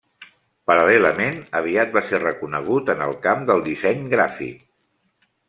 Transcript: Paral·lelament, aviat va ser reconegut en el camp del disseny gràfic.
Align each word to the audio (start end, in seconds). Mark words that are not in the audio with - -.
Paral·lelament, 0.69 1.37
aviat 1.59 1.93
va 1.97 2.03
ser 2.07 2.21
reconegut 2.23 2.91
en 2.95 3.05
el 3.09 3.15
camp 3.27 3.45
del 3.51 3.63
disseny 3.69 4.03
gràfic. 4.17 4.67